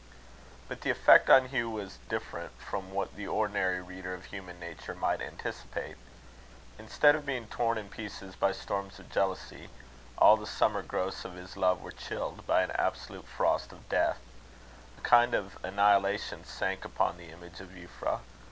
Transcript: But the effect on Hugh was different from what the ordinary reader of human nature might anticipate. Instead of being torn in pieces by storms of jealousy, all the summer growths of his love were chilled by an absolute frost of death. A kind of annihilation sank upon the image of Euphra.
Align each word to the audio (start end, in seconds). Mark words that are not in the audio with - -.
But 0.67 0.81
the 0.81 0.89
effect 0.89 1.29
on 1.29 1.49
Hugh 1.49 1.69
was 1.69 1.99
different 2.09 2.53
from 2.59 2.91
what 2.91 3.15
the 3.15 3.27
ordinary 3.27 3.83
reader 3.83 4.15
of 4.15 4.25
human 4.25 4.59
nature 4.59 4.95
might 4.95 5.21
anticipate. 5.21 5.95
Instead 6.79 7.13
of 7.13 7.23
being 7.23 7.45
torn 7.47 7.77
in 7.77 7.87
pieces 7.87 8.35
by 8.35 8.51
storms 8.51 8.97
of 8.97 9.11
jealousy, 9.11 9.69
all 10.17 10.37
the 10.37 10.47
summer 10.47 10.81
growths 10.81 11.23
of 11.23 11.35
his 11.35 11.55
love 11.55 11.83
were 11.83 11.91
chilled 11.91 12.47
by 12.47 12.63
an 12.63 12.71
absolute 12.71 13.27
frost 13.27 13.71
of 13.71 13.87
death. 13.89 14.17
A 14.97 15.01
kind 15.01 15.35
of 15.35 15.63
annihilation 15.63 16.45
sank 16.45 16.83
upon 16.83 17.17
the 17.17 17.29
image 17.29 17.59
of 17.61 17.69
Euphra. 17.69 18.21